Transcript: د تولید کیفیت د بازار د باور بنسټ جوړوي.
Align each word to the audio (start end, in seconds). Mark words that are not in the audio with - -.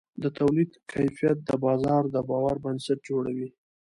د 0.21 0.23
تولید 0.39 0.71
کیفیت 0.93 1.37
د 1.43 1.49
بازار 1.65 2.03
د 2.13 2.17
باور 2.29 2.55
بنسټ 2.63 2.99
جوړوي. 3.09 3.49